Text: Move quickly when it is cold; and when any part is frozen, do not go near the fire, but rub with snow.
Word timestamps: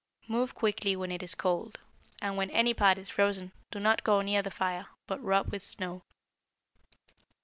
Move 0.27 0.55
quickly 0.55 0.95
when 0.95 1.11
it 1.11 1.21
is 1.21 1.35
cold; 1.35 1.79
and 2.23 2.35
when 2.35 2.49
any 2.49 2.73
part 2.73 2.97
is 2.97 3.07
frozen, 3.11 3.51
do 3.69 3.79
not 3.79 4.03
go 4.03 4.19
near 4.21 4.41
the 4.41 4.49
fire, 4.49 4.87
but 5.05 5.21
rub 5.23 5.51
with 5.51 5.61
snow. 5.61 6.01